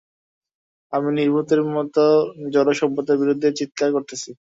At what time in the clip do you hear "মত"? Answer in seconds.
1.69-1.95